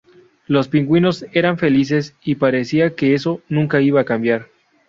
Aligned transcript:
Los 0.47 0.67
pingüinos 0.67 1.27
eran 1.31 1.59
felices 1.59 2.15
y 2.23 2.33
parecía 2.33 2.95
que 2.95 3.13
eso 3.13 3.43
nunca 3.49 3.81
iba 3.81 3.99
a 3.99 4.01
acabar. 4.01 4.47